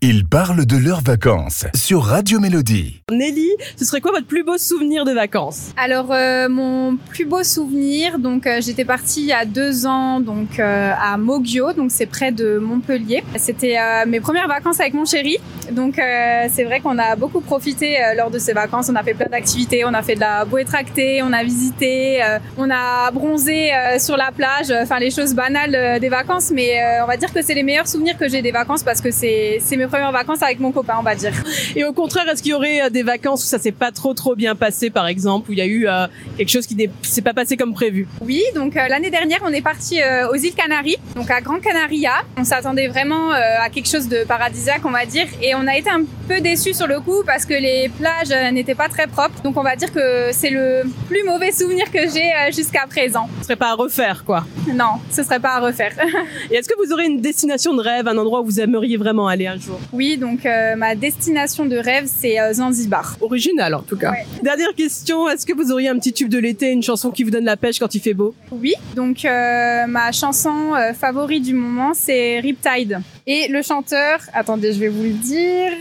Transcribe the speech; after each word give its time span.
Ils 0.00 0.24
parlent 0.24 0.64
de 0.64 0.76
leurs 0.76 1.00
vacances 1.00 1.66
sur 1.74 2.04
Radio 2.04 2.38
Mélodie. 2.38 3.02
Nelly, 3.10 3.48
ce 3.76 3.84
serait 3.84 4.00
quoi 4.00 4.12
votre 4.12 4.28
plus 4.28 4.44
beau 4.44 4.56
souvenir 4.56 5.04
de 5.04 5.10
vacances? 5.10 5.72
Alors 5.76 6.12
euh, 6.12 6.48
mon 6.48 6.96
plus 7.10 7.24
beau 7.24 7.42
souvenir, 7.42 8.20
donc 8.20 8.46
euh, 8.46 8.60
j'étais 8.60 8.84
partie 8.84 9.22
il 9.22 9.26
y 9.26 9.32
a 9.32 9.44
deux 9.44 9.86
ans 9.86 10.20
donc 10.20 10.60
euh, 10.60 10.92
à 10.96 11.16
Moggio, 11.16 11.72
donc 11.72 11.90
c'est 11.90 12.06
près 12.06 12.30
de 12.30 12.58
Montpellier. 12.58 13.24
C'était 13.38 13.76
euh, 13.76 14.06
mes 14.06 14.20
premières 14.20 14.46
vacances 14.46 14.78
avec 14.78 14.94
mon 14.94 15.04
chéri, 15.04 15.38
donc 15.72 15.98
euh, 15.98 16.46
c'est 16.52 16.62
vrai 16.62 16.78
qu'on 16.78 16.96
a 16.96 17.16
beaucoup 17.16 17.40
profité 17.40 18.00
euh, 18.00 18.14
lors 18.14 18.30
de 18.30 18.38
ces 18.38 18.52
vacances. 18.52 18.88
On 18.88 18.94
a 18.94 19.02
fait 19.02 19.14
plein 19.14 19.26
d'activités, 19.28 19.84
on 19.84 19.94
a 19.94 20.02
fait 20.04 20.14
de 20.14 20.20
la 20.20 20.44
bouée 20.44 20.64
tractée, 20.64 21.22
on 21.24 21.32
a 21.32 21.42
visité, 21.42 22.22
euh, 22.22 22.38
on 22.56 22.70
a 22.70 23.10
bronzé 23.10 23.74
euh, 23.74 23.98
sur 23.98 24.16
la 24.16 24.30
plage, 24.30 24.70
enfin 24.70 25.00
les 25.00 25.10
choses 25.10 25.34
banales 25.34 25.74
euh, 25.74 25.98
des 25.98 26.08
vacances. 26.08 26.52
Mais 26.52 26.80
euh, 26.80 27.02
on 27.02 27.08
va 27.08 27.16
dire 27.16 27.32
que 27.34 27.42
c'est 27.42 27.54
les 27.54 27.64
meilleurs 27.64 27.88
souvenirs 27.88 28.16
que 28.16 28.28
j'ai 28.28 28.42
des 28.42 28.52
vacances 28.52 28.84
parce 28.84 29.00
que 29.00 29.10
c'est 29.10 29.58
c'est 29.60 29.76
mes 29.76 29.87
premières 29.88 30.12
vacances 30.12 30.42
avec 30.42 30.60
mon 30.60 30.72
copain, 30.72 30.94
on 30.98 31.02
va 31.02 31.14
dire. 31.14 31.32
Et 31.76 31.84
au 31.84 31.92
contraire, 31.92 32.28
est-ce 32.28 32.42
qu'il 32.42 32.52
y 32.52 32.54
aurait 32.54 32.82
euh, 32.82 32.90
des 32.90 33.02
vacances 33.02 33.44
où 33.44 33.46
ça 33.46 33.58
s'est 33.58 33.72
pas 33.72 33.92
trop 33.92 34.14
trop 34.14 34.34
bien 34.34 34.54
passé, 34.54 34.90
par 34.90 35.06
exemple, 35.06 35.50
où 35.50 35.52
il 35.52 35.58
y 35.58 35.62
a 35.62 35.66
eu 35.66 35.86
euh, 35.86 36.06
quelque 36.36 36.50
chose 36.50 36.66
qui 36.66 36.74
n'est 36.74 36.90
s'est 37.02 37.22
pas 37.22 37.34
passé 37.34 37.56
comme 37.56 37.74
prévu? 37.74 38.06
Oui, 38.20 38.42
donc 38.54 38.76
euh, 38.76 38.88
l'année 38.88 39.10
dernière, 39.10 39.40
on 39.44 39.52
est 39.52 39.62
parti 39.62 40.00
euh, 40.00 40.28
aux 40.30 40.34
îles 40.34 40.54
Canaries, 40.54 40.96
donc 41.14 41.30
à 41.30 41.40
Gran 41.40 41.58
Canaria. 41.60 42.12
On 42.36 42.44
s'attendait 42.44 42.88
vraiment 42.88 43.30
à 43.30 43.68
quelque 43.70 43.88
chose 43.88 44.08
de 44.08 44.24
paradisiaque, 44.24 44.82
on 44.84 44.90
va 44.90 45.04
dire, 45.06 45.26
et 45.42 45.54
on 45.54 45.66
a 45.66 45.76
été 45.76 45.90
un 45.90 46.02
peu 46.28 46.40
déçus 46.40 46.74
sur 46.74 46.86
le 46.86 47.00
coup 47.00 47.22
parce 47.24 47.44
que 47.44 47.54
les 47.54 47.90
plages 47.98 48.52
n'étaient 48.52 48.74
pas 48.74 48.88
très 48.88 49.06
propres. 49.06 49.40
Donc 49.42 49.56
on 49.56 49.62
va 49.62 49.76
dire 49.76 49.92
que 49.92 50.30
c'est 50.32 50.50
le 50.50 50.82
plus 51.08 51.24
mauvais 51.24 51.52
souvenir 51.52 51.90
que 51.90 52.00
j'ai 52.00 52.30
jusqu'à 52.52 52.86
présent. 52.88 53.28
Ce 53.38 53.44
serait 53.44 53.56
pas 53.56 53.70
à 53.70 53.74
refaire, 53.74 54.24
quoi. 54.24 54.44
Non, 54.72 55.00
ce 55.10 55.22
serait 55.22 55.40
pas 55.40 55.56
à 55.56 55.60
refaire. 55.60 55.92
Et 56.50 56.56
est-ce 56.56 56.68
que 56.68 56.74
vous 56.84 56.92
aurez 56.92 57.06
une 57.06 57.20
destination 57.20 57.74
de 57.74 57.82
rêve, 57.82 58.08
un 58.08 58.18
endroit 58.18 58.40
où 58.40 58.44
vous 58.44 58.60
aimeriez 58.60 58.96
vraiment 58.96 59.28
aller 59.28 59.46
un 59.46 59.58
jour? 59.58 59.77
Oui, 59.92 60.16
donc 60.16 60.44
euh, 60.44 60.76
ma 60.76 60.94
destination 60.94 61.64
de 61.66 61.76
rêve, 61.76 62.04
c'est 62.06 62.38
euh, 62.38 62.52
Zanzibar. 62.52 63.16
Original, 63.20 63.74
en 63.74 63.82
tout 63.82 63.96
cas. 63.96 64.12
Ouais. 64.12 64.26
Dernière 64.42 64.74
question, 64.74 65.28
est-ce 65.28 65.46
que 65.46 65.52
vous 65.52 65.72
auriez 65.72 65.88
un 65.88 65.98
petit 65.98 66.12
tube 66.12 66.28
de 66.28 66.38
l'été, 66.38 66.70
une 66.70 66.82
chanson 66.82 67.10
qui 67.10 67.24
vous 67.24 67.30
donne 67.30 67.44
la 67.44 67.56
pêche 67.56 67.78
quand 67.78 67.94
il 67.94 68.00
fait 68.00 68.14
beau? 68.14 68.34
Oui, 68.50 68.74
donc 68.94 69.24
euh, 69.24 69.86
ma 69.86 70.12
chanson 70.12 70.74
euh, 70.74 70.92
favorite 70.92 71.44
du 71.44 71.54
moment, 71.54 71.92
c'est 71.94 72.40
Riptide. 72.40 73.00
Et 73.26 73.48
le 73.48 73.62
chanteur, 73.62 74.20
attendez, 74.32 74.72
je 74.72 74.80
vais 74.80 74.88
vous 74.88 75.02
le 75.02 75.10
dire, 75.10 75.72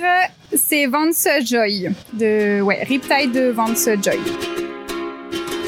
c'est 0.53 0.85
Vance 0.85 1.27
Joy. 1.44 1.89
De, 2.13 2.61
ouais, 2.61 2.83
Riptide 2.83 3.31
de 3.31 3.50
Vance 3.50 3.89
Joy. 4.02 4.19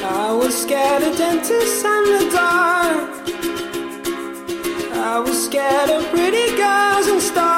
I 0.01 0.31
was 0.31 0.51
scared 0.51 1.03
of 1.03 1.17
dentists 1.17 1.83
and 1.85 2.05
the 2.05 2.31
dark. 2.33 3.19
I 5.01 5.19
was 5.19 5.45
scared 5.45 5.89
of 5.89 6.05
pretty 6.11 6.55
girls 6.55 7.07
and 7.07 7.21
starting 7.21 7.48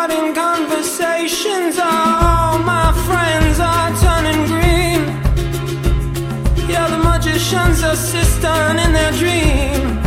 magician's 7.52 7.84
assistant 7.84 8.80
in 8.80 8.94
their 8.94 9.12
dream. 9.14 10.00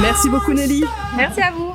Merci 0.00 0.28
beaucoup 0.28 0.52
Nelly. 0.52 0.84
Merci 1.16 1.40
à 1.40 1.50
vous. 1.52 1.74